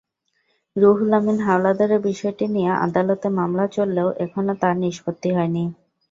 রুহুল 0.75 1.11
আমিন 1.17 1.37
হাওলাদারের 1.45 2.01
বিষয়টি 2.09 2.45
নিয়ে 2.55 2.71
আদালতে 2.85 3.27
মামলা 3.37 3.65
চললেও 3.75 4.09
এখনো 4.25 4.53
তার 4.61 4.75
নিষ্পত্তি 4.83 5.29
হয়নি। 5.37 5.63